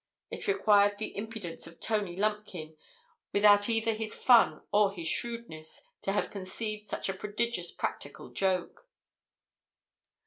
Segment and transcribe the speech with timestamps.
[0.31, 2.75] It required the impudence of Tony Lumpkin,
[3.31, 8.87] without either his fun or his shrewdness, to have conceived such a prodigious practical joke.